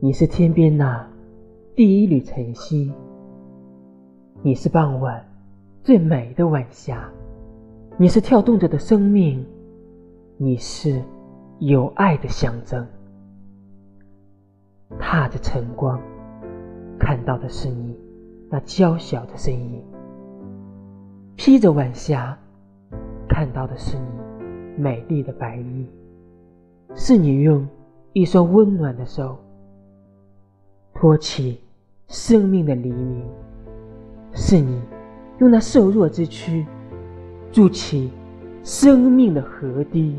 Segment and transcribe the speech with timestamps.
[0.00, 1.04] 你是天边那
[1.74, 2.92] 第一缕晨曦，
[4.42, 5.28] 你是傍晚
[5.82, 7.10] 最美的晚霞，
[7.96, 9.44] 你是跳动着的生命，
[10.36, 11.02] 你是
[11.58, 12.86] 有爱的象征。
[15.00, 16.00] 踏着晨光，
[16.96, 17.98] 看到的是你
[18.48, 19.82] 那娇小的身影；
[21.34, 22.38] 披着晚霞，
[23.28, 25.84] 看到的是你美丽的白衣。
[26.94, 27.66] 是你用
[28.12, 29.36] 一双温暖的手
[31.00, 31.60] 托起
[32.08, 33.22] 生命的黎明，
[34.32, 34.82] 是你
[35.38, 36.66] 用那瘦弱之躯
[37.52, 38.10] 筑起
[38.64, 40.16] 生命的河堤。